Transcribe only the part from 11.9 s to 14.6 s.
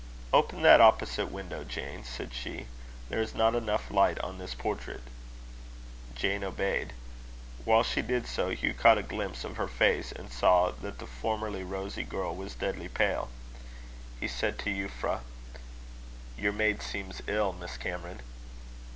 girl was deadly pale. He said